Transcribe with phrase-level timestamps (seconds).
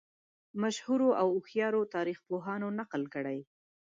[0.61, 3.39] مشهورو او هوښیارو تاریخ پوهانو نقل کړې.